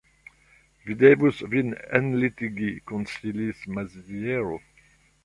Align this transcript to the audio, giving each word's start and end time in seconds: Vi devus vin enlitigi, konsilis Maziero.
Vi 0.85 0.95
devus 1.01 1.43
vin 1.51 1.69
enlitigi, 1.99 2.71
konsilis 2.93 3.61
Maziero. 3.77 4.59